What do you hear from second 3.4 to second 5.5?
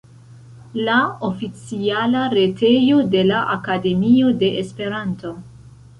Akademio de Esperanto.